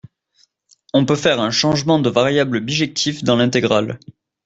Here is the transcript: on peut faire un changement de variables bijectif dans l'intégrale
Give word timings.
on 0.95 1.05
peut 1.05 1.15
faire 1.15 1.39
un 1.39 1.51
changement 1.51 1.99
de 1.99 2.09
variables 2.09 2.59
bijectif 2.59 3.23
dans 3.23 3.35
l'intégrale 3.35 3.99